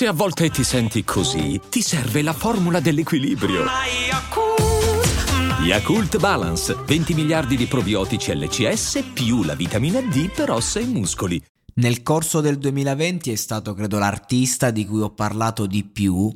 Se 0.00 0.06
a 0.06 0.14
volte 0.14 0.48
ti 0.48 0.64
senti 0.64 1.04
così, 1.04 1.60
ti 1.68 1.82
serve 1.82 2.22
la 2.22 2.32
formula 2.32 2.80
dell'equilibrio. 2.80 3.66
Yakult 5.62 6.18
Balance, 6.18 6.74
20 6.86 7.12
miliardi 7.12 7.54
di 7.54 7.66
probiotici 7.66 8.34
LCS 8.34 9.10
più 9.12 9.42
la 9.42 9.54
vitamina 9.54 10.00
D 10.00 10.30
per 10.30 10.52
ossa 10.52 10.80
e 10.80 10.86
muscoli. 10.86 11.38
Nel 11.74 12.02
corso 12.02 12.40
del 12.40 12.56
2020 12.56 13.30
è 13.30 13.34
stato, 13.34 13.74
credo, 13.74 13.98
l'artista 13.98 14.70
di 14.70 14.86
cui 14.86 15.02
ho 15.02 15.10
parlato 15.10 15.66
di 15.66 15.84
più. 15.84 16.34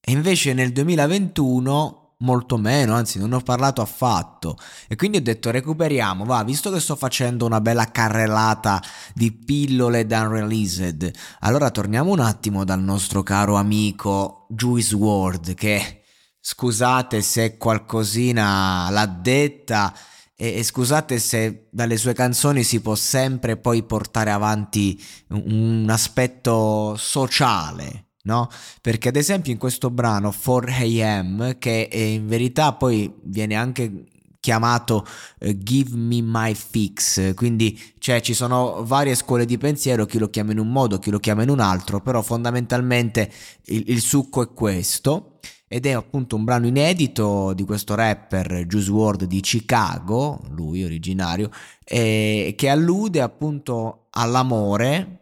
E 0.00 0.10
invece 0.10 0.52
nel 0.52 0.72
2021 0.72 2.03
molto 2.18 2.56
meno, 2.56 2.94
anzi 2.94 3.18
non 3.18 3.30
ne 3.30 3.36
ho 3.36 3.40
parlato 3.40 3.82
affatto. 3.82 4.56
E 4.88 4.96
quindi 4.96 5.18
ho 5.18 5.22
detto 5.22 5.50
recuperiamo, 5.50 6.24
va, 6.24 6.42
visto 6.44 6.70
che 6.70 6.80
sto 6.80 6.96
facendo 6.96 7.46
una 7.46 7.60
bella 7.60 7.90
carrellata 7.90 8.82
di 9.14 9.32
pillole 9.32 10.06
da 10.06 10.22
unreleased, 10.22 11.10
allora 11.40 11.70
torniamo 11.70 12.10
un 12.10 12.20
attimo 12.20 12.64
dal 12.64 12.80
nostro 12.80 13.22
caro 13.22 13.56
amico 13.56 14.46
Juice 14.48 14.94
WRLD 14.94 15.54
che 15.54 16.02
scusate 16.40 17.22
se 17.22 17.56
qualcosina 17.56 18.90
l'ha 18.90 19.06
detta 19.06 19.94
e, 20.36 20.58
e, 20.58 20.62
scusate 20.62 21.18
se 21.18 21.68
dalle 21.70 21.96
sue 21.96 22.12
canzoni 22.12 22.64
si 22.64 22.80
può 22.80 22.94
sempre 22.94 23.56
poi 23.56 23.84
portare 23.84 24.30
avanti 24.30 25.02
un, 25.28 25.82
un 25.82 25.90
aspetto 25.90 26.96
sociale, 26.96 28.08
no? 28.24 28.48
Perché 28.80 29.08
ad 29.08 29.16
esempio 29.16 29.52
in 29.52 29.58
questo 29.58 29.90
brano 29.90 30.30
4am, 30.30 31.58
che 31.58 31.88
in 31.92 32.26
verità 32.26 32.74
poi 32.74 33.12
viene 33.22 33.54
anche 33.54 34.06
chiamato 34.44 35.06
uh, 35.40 35.56
Give 35.56 35.96
Me 35.96 36.20
My 36.20 36.54
Fix, 36.54 37.34
quindi 37.34 37.80
cioè, 37.98 38.20
ci 38.20 38.34
sono 38.34 38.84
varie 38.84 39.14
scuole 39.14 39.46
di 39.46 39.56
pensiero, 39.56 40.04
chi 40.04 40.18
lo 40.18 40.28
chiama 40.28 40.52
in 40.52 40.58
un 40.58 40.70
modo, 40.70 40.98
chi 40.98 41.10
lo 41.10 41.18
chiama 41.18 41.42
in 41.42 41.48
un 41.48 41.60
altro, 41.60 42.02
però 42.02 42.20
fondamentalmente 42.20 43.32
il, 43.66 43.84
il 43.86 44.00
succo 44.02 44.42
è 44.42 44.52
questo 44.52 45.38
ed 45.66 45.86
è 45.86 45.92
appunto 45.92 46.36
un 46.36 46.44
brano 46.44 46.66
inedito 46.66 47.54
di 47.54 47.64
questo 47.64 47.94
rapper 47.94 48.66
Juice 48.66 48.90
WRLD 48.90 49.24
di 49.24 49.40
Chicago, 49.40 50.40
lui 50.50 50.84
originario, 50.84 51.50
eh, 51.82 52.52
che 52.54 52.68
allude 52.68 53.22
appunto 53.22 54.08
all'amore 54.10 55.20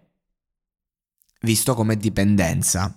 visto 1.43 1.75
come 1.75 1.97
dipendenza 1.97 2.97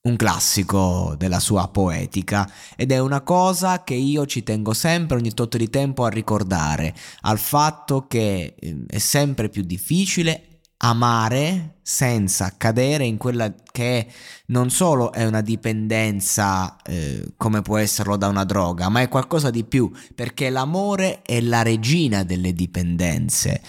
un 0.00 0.16
classico 0.16 1.14
della 1.18 1.40
sua 1.40 1.68
poetica 1.68 2.50
ed 2.76 2.92
è 2.92 2.98
una 2.98 3.20
cosa 3.22 3.82
che 3.82 3.94
io 3.94 4.26
ci 4.26 4.42
tengo 4.42 4.72
sempre 4.72 5.16
ogni 5.16 5.34
tot 5.34 5.56
di 5.56 5.68
tempo 5.68 6.04
a 6.04 6.08
ricordare, 6.08 6.94
al 7.22 7.38
fatto 7.38 8.06
che 8.06 8.54
ehm, 8.58 8.86
è 8.86 8.98
sempre 8.98 9.48
più 9.48 9.62
difficile 9.62 10.47
amare 10.88 11.76
senza 11.82 12.54
cadere 12.56 13.04
in 13.04 13.16
quella 13.16 13.52
che 13.70 14.06
non 14.46 14.70
solo 14.70 15.12
è 15.12 15.24
una 15.24 15.40
dipendenza 15.40 16.76
eh, 16.82 17.32
come 17.36 17.62
può 17.62 17.76
esserlo 17.76 18.16
da 18.16 18.28
una 18.28 18.44
droga, 18.44 18.88
ma 18.88 19.00
è 19.00 19.08
qualcosa 19.08 19.50
di 19.50 19.64
più, 19.64 19.90
perché 20.14 20.50
l'amore 20.50 21.22
è 21.22 21.40
la 21.40 21.62
regina 21.62 22.24
delle 22.24 22.52
dipendenze. 22.52 23.62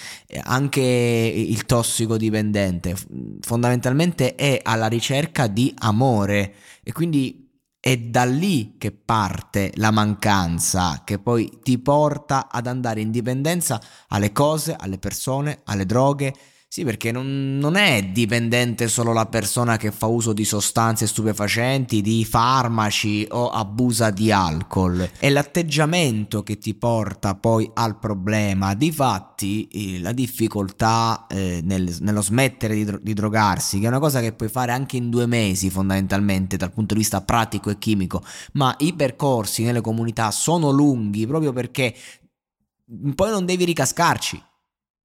Anche 0.44 0.82
il 0.82 1.66
tossicodipendente 1.66 2.96
fondamentalmente 3.42 4.36
è 4.36 4.60
alla 4.64 4.88
ricerca 4.88 5.48
di 5.48 5.74
amore 5.80 6.54
e 6.84 6.92
quindi 6.92 7.48
è 7.82 7.98
da 7.98 8.26
lì 8.26 8.76
che 8.78 8.92
parte 8.92 9.72
la 9.76 9.92
mancanza 9.92 11.04
che 11.06 11.20
poi 11.20 11.60
ti 11.64 11.80
porta 11.80 12.50
ad 12.52 12.68
andare 12.68 13.00
in 13.00 13.12
dipendenza 13.12 13.82
alle 14.10 14.34
cose, 14.34 14.76
alle 14.78 14.98
persone, 14.98 15.62
alle 15.64 15.86
droghe 15.86 16.34
sì, 16.72 16.84
perché 16.84 17.12
non, 17.12 17.58
non, 17.58 17.76
è 17.76 18.04
dipendente 18.04 18.88
solo 18.90 19.12
la 19.12 19.26
persona 19.26 19.76
che 19.76 19.92
fa 19.92 20.06
uso 20.06 20.34
di 20.34 20.46
sostanze 20.46 21.08
stupefacenti, 21.08 22.00
di 22.02 22.24
farmaci 22.24 23.26
o 23.32 23.50
abusa 23.50 24.12
di 24.12 24.32
alcol. 24.32 25.10
È 25.18 25.28
l'atteggiamento 25.30 26.44
che 26.44 26.60
ti 26.60 26.76
porta 26.76 27.34
poi 27.34 27.68
al 27.74 27.98
problema. 27.98 28.76
Difatti, 28.76 29.68
eh, 29.68 30.00
la 30.00 30.12
difficoltà 30.12 31.26
eh, 31.28 31.62
nel, 31.64 31.92
nello 32.02 32.22
smettere 32.22 32.76
di, 32.76 33.00
di 33.02 33.14
drogarsi, 33.16 33.80
che 33.80 33.86
è 33.86 33.90
una 33.90 33.98
cosa 33.98 34.22
che 34.22 34.34
puoi 34.34 34.50
fare 34.50 34.72
anche 34.72 34.96
in 34.96 35.10
due 35.10 35.26
mesi 35.26 35.72
fondamentalmente 35.72 36.56
dal 36.56 36.72
punto 36.72 36.94
di 36.94 37.00
vista 37.00 37.22
pratico 37.22 37.72
e 37.72 37.80
chimico, 37.80 38.24
ma 38.54 38.76
i 38.78 38.94
percorsi 38.94 39.64
nelle 39.64 39.82
comunità 39.82 40.30
sono 40.30 40.70
lunghi 40.70 41.26
proprio 41.26 41.52
perché 41.52 41.96
poi 43.16 43.32
non 43.32 43.46
devi 43.46 43.66
ricascarci 43.66 44.44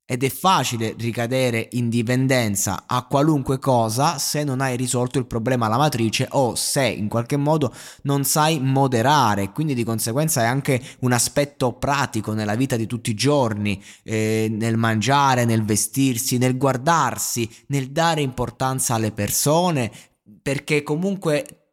ed 0.06 0.22
è 0.22 0.28
facile 0.28 0.94
ricadere 0.98 1.68
in 1.72 1.88
dipendenza 1.88 2.84
a 2.86 3.06
qualunque 3.06 3.58
cosa 3.58 4.18
se 4.18 4.44
non 4.44 4.60
hai 4.60 4.76
risolto 4.76 5.18
il 5.18 5.26
problema 5.26 5.64
alla 5.66 5.78
matrice 5.78 6.28
o 6.32 6.54
se 6.54 6.84
in 6.86 7.08
qualche 7.08 7.38
modo 7.38 7.72
non 8.02 8.24
sai 8.24 8.60
moderare, 8.60 9.50
quindi 9.50 9.74
di 9.74 9.82
conseguenza 9.82 10.42
è 10.42 10.46
anche 10.46 10.80
un 11.00 11.12
aspetto 11.12 11.72
pratico 11.72 12.32
nella 12.34 12.54
vita 12.54 12.76
di 12.76 12.86
tutti 12.86 13.10
i 13.10 13.14
giorni, 13.14 13.82
eh, 14.02 14.48
nel 14.50 14.76
mangiare, 14.76 15.46
nel 15.46 15.64
vestirsi, 15.64 16.36
nel 16.36 16.58
guardarsi, 16.58 17.48
nel 17.68 17.90
dare 17.90 18.20
importanza 18.20 18.94
alle 18.94 19.12
persone, 19.12 19.90
perché 20.42 20.82
comunque 20.82 21.63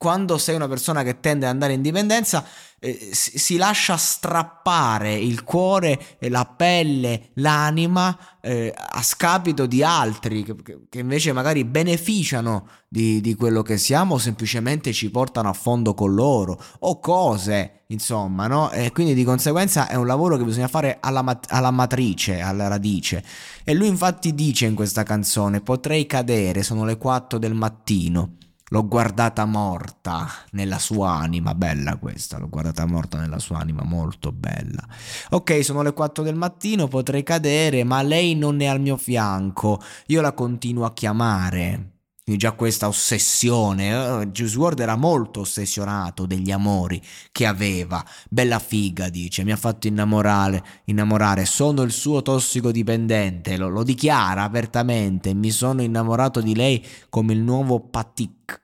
quando 0.00 0.38
sei 0.38 0.54
una 0.54 0.66
persona 0.66 1.02
che 1.02 1.20
tende 1.20 1.44
ad 1.44 1.52
andare 1.52 1.74
in 1.74 1.82
dipendenza, 1.82 2.42
eh, 2.78 3.10
si, 3.12 3.58
lascia 3.58 3.98
strappare 3.98 5.14
il 5.14 5.44
cuore, 5.44 6.16
la 6.20 6.46
pelle, 6.46 7.32
l'anima 7.34 8.18
eh, 8.40 8.72
a 8.74 9.02
scapito 9.02 9.66
di 9.66 9.82
altri 9.82 10.42
che, 10.42 10.56
che, 10.88 10.98
invece 11.00 11.34
magari 11.34 11.66
beneficiano 11.66 12.66
di, 12.88 13.20
di, 13.20 13.34
quello 13.34 13.60
che 13.60 13.76
siamo 13.76 14.14
o 14.14 14.18
semplicemente 14.18 14.94
ci 14.94 15.10
portano 15.10 15.50
a 15.50 15.52
fondo 15.52 15.92
con 15.92 16.14
loro 16.14 16.58
o 16.78 16.98
cose, 16.98 17.82
insomma, 17.88 18.46
no? 18.46 18.70
E 18.70 18.92
quindi 18.92 19.12
di 19.12 19.24
conseguenza 19.24 19.86
è 19.86 19.96
un 19.96 20.06
lavoro 20.06 20.38
che 20.38 20.44
bisogna 20.44 20.68
fare 20.68 20.96
alla, 20.98 21.20
mat- 21.20 21.52
alla 21.52 21.70
matrice, 21.70 22.40
alla 22.40 22.68
radice. 22.68 23.22
E 23.64 23.74
lui 23.74 23.88
infatti 23.88 24.34
dice 24.34 24.64
in 24.64 24.74
questa 24.74 25.02
canzone: 25.02 25.60
Potrei 25.60 26.06
cadere, 26.06 26.62
sono 26.62 26.86
le 26.86 26.96
4 26.96 27.38
del 27.38 27.52
mattino. 27.52 28.36
L'ho 28.72 28.86
guardata 28.86 29.46
morta 29.46 30.28
nella 30.52 30.78
sua 30.78 31.10
anima, 31.10 31.56
bella 31.56 31.96
questa, 31.96 32.38
l'ho 32.38 32.48
guardata 32.48 32.86
morta 32.86 33.18
nella 33.18 33.40
sua 33.40 33.58
anima, 33.58 33.82
molto 33.82 34.30
bella. 34.30 34.86
Ok, 35.30 35.64
sono 35.64 35.82
le 35.82 35.92
4 35.92 36.22
del 36.22 36.36
mattino, 36.36 36.86
potrei 36.86 37.24
cadere, 37.24 37.82
ma 37.82 38.00
lei 38.02 38.36
non 38.36 38.60
è 38.60 38.66
al 38.66 38.80
mio 38.80 38.96
fianco, 38.96 39.80
io 40.06 40.20
la 40.20 40.32
continuo 40.34 40.84
a 40.84 40.92
chiamare. 40.92 41.99
Quindi 42.30 42.46
già 42.46 42.54
questa 42.54 42.86
ossessione, 42.86 43.92
uh, 43.92 44.24
Juice 44.26 44.56
WRLD 44.56 44.78
era 44.78 44.94
molto 44.94 45.40
ossessionato 45.40 46.26
degli 46.26 46.52
amori 46.52 47.02
che 47.32 47.44
aveva. 47.44 48.06
Bella 48.28 48.60
figa, 48.60 49.08
dice, 49.08 49.42
mi 49.42 49.50
ha 49.50 49.56
fatto 49.56 49.88
innamorare, 49.88 50.62
innamorare. 50.84 51.44
sono 51.44 51.82
il 51.82 51.90
suo 51.90 52.22
tossicodipendente, 52.22 53.56
lo, 53.56 53.68
lo 53.68 53.82
dichiara 53.82 54.44
apertamente, 54.44 55.34
mi 55.34 55.50
sono 55.50 55.82
innamorato 55.82 56.40
di 56.40 56.54
lei 56.54 56.86
come 57.08 57.32
il 57.32 57.40
nuovo 57.40 57.80
Patik. 57.80 58.62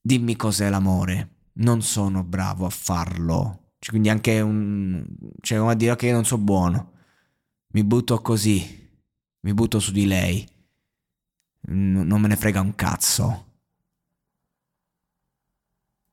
Dimmi 0.00 0.36
cos'è 0.36 0.70
l'amore. 0.70 1.30
Non 1.54 1.82
sono 1.82 2.22
bravo 2.22 2.66
a 2.66 2.70
farlo. 2.70 3.72
Cioè, 3.80 3.90
quindi 3.90 4.10
anche 4.10 4.40
un... 4.40 5.04
Cioè, 5.40 5.58
come 5.58 5.72
a 5.72 5.74
dire 5.74 5.96
io 5.98 6.12
non 6.12 6.24
so 6.24 6.38
buono. 6.38 6.92
Mi 7.72 7.82
butto 7.82 8.20
così. 8.22 8.88
Mi 9.40 9.54
butto 9.54 9.80
su 9.80 9.90
di 9.90 10.06
lei. 10.06 10.54
Non 11.68 12.20
me 12.20 12.28
ne 12.28 12.36
frega 12.36 12.60
un 12.60 12.74
cazzo. 12.74 13.44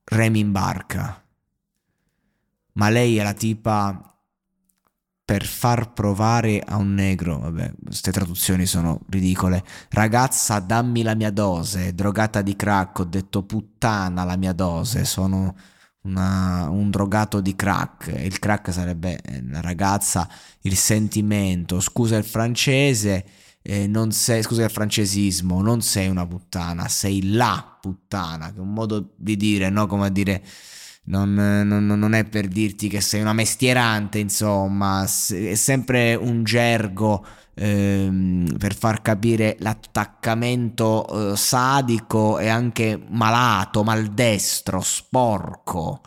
Remi 0.06 0.40
in 0.40 0.52
barca. 0.52 1.24
Ma 2.74 2.90
lei 2.90 3.18
è 3.18 3.24
la 3.24 3.34
tipa 3.34 4.14
per 5.26 5.46
far 5.46 5.94
provare 5.94 6.60
a 6.60 6.76
un 6.76 6.94
negro, 6.94 7.40
vabbè, 7.40 7.74
queste 7.86 8.12
traduzioni 8.12 8.66
sono 8.66 9.02
ridicole. 9.10 9.64
Ragazza, 9.90 10.60
dammi 10.60 11.02
la 11.02 11.16
mia 11.16 11.32
dose, 11.32 11.94
drogata 11.94 12.42
di 12.42 12.56
crack, 12.56 13.00
ho 13.00 13.04
detto 13.06 13.44
puttana 13.44 14.26
la 14.26 14.36
mia 14.36 14.54
dose, 14.54 15.06
sono 15.06 15.56
una, 16.02 16.68
un 16.70 16.90
drogato 16.90 17.40
di 17.40 17.56
crack. 17.56 18.08
Il 18.08 18.38
crack 18.40 18.74
sarebbe 18.74 19.22
eh, 19.22 19.42
la 19.48 19.62
ragazza, 19.62 20.28
il 20.62 20.76
sentimento, 20.76 21.80
scusa 21.80 22.18
il 22.18 22.26
francese, 22.26 23.26
eh, 23.64 23.88
non 23.88 24.12
sei, 24.12 24.44
scusa 24.44 24.66
il 24.66 24.70
francesismo, 24.70 25.62
non 25.62 25.82
sei 25.82 26.10
una 26.10 26.28
puttana, 26.28 26.88
sei 26.90 27.32
la 27.32 27.78
puttana, 27.80 28.52
che 28.52 28.58
è 28.58 28.62
un 28.62 28.74
modo 28.74 29.14
di 29.16 29.38
dire, 29.38 29.70
no? 29.70 29.88
Come 29.88 30.08
a 30.08 30.10
dire 30.10 30.44
non, 31.06 31.34
non, 31.34 31.86
non, 31.86 32.14
è 32.14 32.26
per 32.26 32.48
dirti 32.48 32.88
che 32.88 33.02
sei 33.02 33.22
una 33.22 33.34
mestierante, 33.34 34.20
insomma, 34.20 35.04
è 35.04 35.56
sempre 35.56 36.16
un 36.16 36.44
gergo 36.44 37.26
ehm, 37.56 38.58
per 38.58 38.76
far 38.76 39.02
capire 39.02 39.56
l'attaccamento 39.60 41.32
eh, 41.34 41.38
sadico 41.38 42.40
e 42.40 42.48
anche 42.50 43.02
malato, 43.10 43.84
maldestro, 43.84 44.82
sporco. 44.82 46.02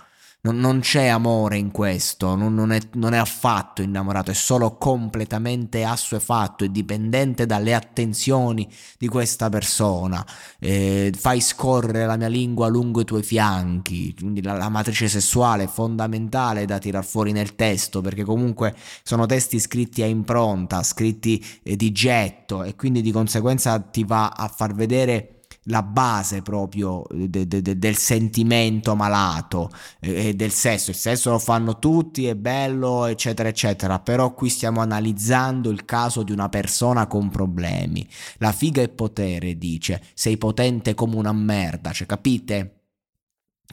Non, 0.46 0.58
non 0.58 0.80
c'è 0.80 1.06
amore 1.06 1.58
in 1.58 1.72
questo, 1.72 2.36
non, 2.36 2.54
non, 2.54 2.70
è, 2.70 2.78
non, 2.92 3.14
è, 3.14 3.16
affatto 3.16 3.82
innamorato, 3.82 4.30
è 4.30 4.34
solo 4.34 4.76
completamente 4.76 5.84
assuefatto 5.84 6.62
e 6.62 6.70
dipendente 6.70 7.46
dalle 7.46 7.74
attenzioni 7.74 8.68
di 8.96 9.08
questa 9.08 9.48
persona. 9.48 10.24
Eh, 10.60 11.12
fai 11.16 11.40
scorrere 11.40 12.06
la 12.06 12.16
mia 12.16 12.28
lingua 12.28 12.68
lungo 12.68 13.00
i 13.00 13.04
tuoi 13.04 13.24
fianchi, 13.24 14.14
quindi 14.14 14.40
la, 14.40 14.56
la 14.56 14.68
matrice 14.68 15.08
sessuale 15.08 15.64
è 15.64 15.68
fondamentale 15.68 16.64
da 16.64 16.78
tirar 16.78 17.04
fuori 17.04 17.32
nel 17.32 17.56
testo, 17.56 18.00
perché 18.00 18.22
comunque 18.22 18.74
sono 19.02 19.26
testi 19.26 19.58
scritti 19.58 20.02
a 20.02 20.06
impronta, 20.06 20.82
scritti 20.84 21.44
eh, 21.64 21.74
di 21.74 21.90
getto 21.90 22.62
e 22.62 22.76
quindi 22.76 23.02
di 23.02 23.10
conseguenza 23.10 23.80
ti 23.80 24.04
va 24.04 24.28
a 24.28 24.46
far 24.46 24.74
vedere 24.74 25.35
la 25.66 25.82
base 25.82 26.42
proprio 26.42 27.04
de, 27.10 27.46
de, 27.46 27.62
de, 27.62 27.78
del 27.78 27.96
sentimento 27.96 28.94
malato 28.94 29.70
e 30.00 30.34
del 30.34 30.52
sesso. 30.52 30.90
Il 30.90 30.96
sesso 30.96 31.30
lo 31.30 31.38
fanno 31.38 31.78
tutti, 31.78 32.26
è 32.26 32.34
bello, 32.34 33.06
eccetera, 33.06 33.48
eccetera. 33.48 33.98
Però 34.00 34.34
qui 34.34 34.48
stiamo 34.48 34.80
analizzando 34.80 35.70
il 35.70 35.84
caso 35.84 36.22
di 36.22 36.32
una 36.32 36.48
persona 36.48 37.06
con 37.06 37.30
problemi. 37.30 38.06
La 38.38 38.52
figa 38.52 38.82
è 38.82 38.88
potere, 38.88 39.56
dice. 39.56 40.02
Sei 40.14 40.36
potente 40.36 40.94
come 40.94 41.16
una 41.16 41.32
merda, 41.32 41.92
cioè 41.92 42.06
capite? 42.06 42.72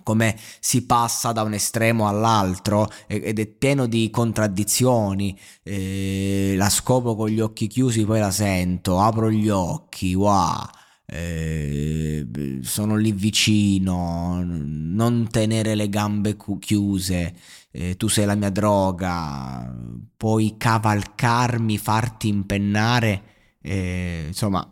come 0.01 0.35
si 0.59 0.85
passa 0.85 1.31
da 1.31 1.43
un 1.43 1.53
estremo 1.53 2.09
all'altro 2.09 2.89
ed 3.07 3.39
è 3.39 3.45
pieno 3.45 3.85
di 3.85 4.09
contraddizioni. 4.09 5.37
Eh, 5.61 6.55
la 6.57 6.69
scopo 6.69 7.15
con 7.15 7.29
gli 7.29 7.39
occhi 7.39 7.67
chiusi, 7.67 8.03
poi 8.03 8.19
la 8.19 8.31
sento, 8.31 8.99
apro 8.99 9.31
gli 9.31 9.47
occhi, 9.47 10.13
wow 10.13 10.65
eh, 11.15 12.59
sono 12.61 12.95
lì 12.95 13.11
vicino, 13.11 14.43
non 14.43 15.27
tenere 15.29 15.75
le 15.75 15.87
gambe 15.87 16.35
chiuse, 16.59 17.35
eh, 17.69 17.95
tu 17.97 18.07
sei 18.07 18.25
la 18.25 18.33
mia 18.33 18.49
droga, 18.49 19.71
puoi 20.17 20.55
cavalcarmi, 20.57 21.77
farti 21.77 22.29
impennare, 22.29 23.21
eh, 23.61 24.23
insomma 24.27 24.67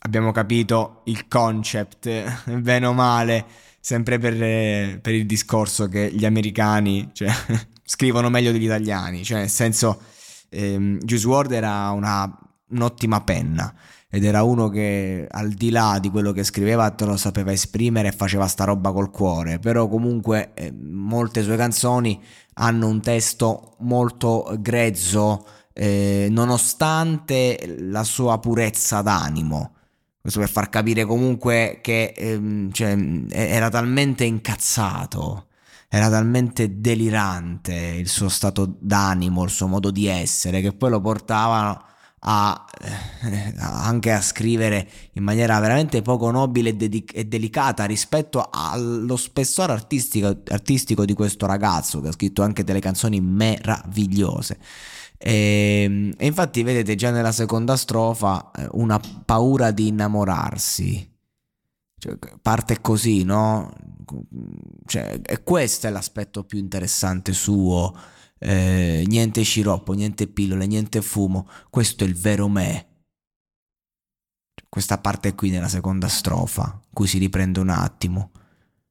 abbiamo 0.00 0.32
capito 0.32 1.02
il 1.04 1.28
concept, 1.28 2.48
bene 2.60 2.86
o 2.86 2.94
male, 2.94 3.44
sempre 3.78 4.18
per, 4.18 5.00
per 5.00 5.12
il 5.12 5.26
discorso 5.26 5.86
che 5.88 6.10
gli 6.10 6.24
americani 6.24 7.10
cioè, 7.12 7.28
scrivono 7.84 8.30
meglio 8.30 8.52
degli 8.52 8.64
italiani, 8.64 9.22
cioè 9.22 9.40
nel 9.40 9.50
senso 9.50 10.00
ehm, 10.48 10.98
Juice 11.00 11.26
WRLD 11.26 11.52
era 11.52 11.90
una, 11.90 12.38
un'ottima 12.70 13.22
penna 13.22 13.74
ed 14.10 14.24
era 14.24 14.42
uno 14.42 14.68
che 14.68 15.26
al 15.30 15.50
di 15.50 15.70
là 15.70 15.98
di 16.00 16.10
quello 16.10 16.32
che 16.32 16.42
scriveva 16.42 16.90
te 16.90 17.04
lo 17.04 17.16
sapeva 17.16 17.52
esprimere 17.52 18.08
e 18.08 18.12
faceva 18.12 18.46
sta 18.46 18.64
roba 18.64 18.90
col 18.92 19.10
cuore, 19.10 19.58
però 19.58 19.86
comunque 19.86 20.52
eh, 20.54 20.72
molte 20.72 21.42
sue 21.42 21.56
canzoni 21.56 22.20
hanno 22.54 22.88
un 22.88 23.02
testo 23.02 23.76
molto 23.80 24.56
grezzo 24.60 25.46
eh, 25.74 26.28
nonostante 26.30 27.76
la 27.80 28.02
sua 28.02 28.38
purezza 28.38 29.02
d'animo. 29.02 29.74
Questo 30.20 30.40
per 30.40 30.48
far 30.48 30.70
capire 30.70 31.04
comunque 31.04 31.78
che 31.82 32.12
ehm, 32.16 32.72
cioè, 32.72 32.96
era 33.28 33.68
talmente 33.68 34.24
incazzato, 34.24 35.46
era 35.88 36.08
talmente 36.10 36.80
delirante 36.80 37.74
il 37.74 38.08
suo 38.08 38.28
stato 38.28 38.76
d'animo, 38.80 39.44
il 39.44 39.50
suo 39.50 39.68
modo 39.68 39.90
di 39.90 40.06
essere, 40.06 40.60
che 40.60 40.72
poi 40.72 40.90
lo 40.90 41.00
portava 41.00 41.82
a, 42.20 42.64
eh, 42.80 43.54
anche 43.58 44.12
a 44.12 44.20
scrivere 44.20 44.88
in 45.12 45.22
maniera 45.22 45.58
veramente 45.60 46.02
poco 46.02 46.30
nobile 46.30 46.70
e, 46.70 46.74
dedic- 46.74 47.16
e 47.16 47.24
delicata 47.24 47.84
rispetto 47.84 48.48
allo 48.50 49.16
spessore 49.16 49.72
artistico, 49.72 50.42
artistico, 50.48 51.04
di 51.04 51.14
questo 51.14 51.46
ragazzo 51.46 52.00
che 52.00 52.08
ha 52.08 52.12
scritto 52.12 52.42
anche 52.42 52.64
delle 52.64 52.80
canzoni 52.80 53.20
meravigliose. 53.20 54.58
E, 55.16 55.82
ehm, 55.84 56.12
e 56.16 56.26
infatti 56.26 56.62
vedete 56.62 56.94
già 56.94 57.10
nella 57.10 57.32
seconda 57.32 57.76
strofa 57.76 58.50
eh, 58.56 58.68
una 58.72 59.00
paura 59.24 59.70
di 59.70 59.88
innamorarsi. 59.88 61.16
Cioè, 62.00 62.16
parte 62.40 62.80
così, 62.80 63.24
no? 63.24 63.72
Cioè, 64.86 65.20
e 65.24 65.42
questo 65.42 65.88
è 65.88 65.90
l'aspetto 65.90 66.44
più 66.44 66.58
interessante 66.58 67.32
suo 67.32 67.92
eh, 68.38 69.04
niente 69.06 69.42
sciroppo, 69.42 69.92
niente 69.92 70.28
pillole, 70.28 70.66
niente 70.66 71.02
fumo, 71.02 71.48
questo 71.70 72.04
è 72.04 72.06
il 72.06 72.14
vero 72.14 72.48
me. 72.48 72.86
Questa 74.68 74.98
parte 74.98 75.34
qui 75.34 75.50
nella 75.50 75.68
seconda 75.68 76.08
strofa, 76.08 76.80
cui 76.92 77.06
si 77.06 77.18
riprende 77.18 77.60
un 77.60 77.70
attimo. 77.70 78.32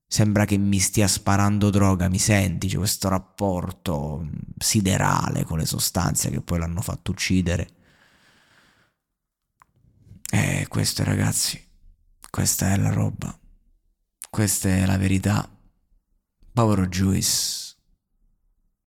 Sembra 0.09 0.45
che 0.45 0.57
mi 0.57 0.79
stia 0.79 1.07
sparando 1.07 1.69
droga, 1.69 2.09
mi 2.09 2.17
senti? 2.17 2.67
C'è 2.67 2.77
questo 2.77 3.09
rapporto 3.09 4.27
siderale 4.57 5.43
con 5.43 5.57
le 5.57 5.65
sostanze 5.65 6.29
che 6.29 6.41
poi 6.41 6.59
l'hanno 6.59 6.81
fatto 6.81 7.11
uccidere. 7.11 7.69
Eh, 10.31 10.65
questo 10.67 11.03
ragazzi, 11.03 11.61
questa 12.29 12.71
è 12.71 12.77
la 12.77 12.91
roba. 12.91 13.37
Questa 14.29 14.69
è 14.69 14.85
la 14.85 14.97
verità. 14.97 15.49
Povero 16.53 16.87
Juice 16.87 17.66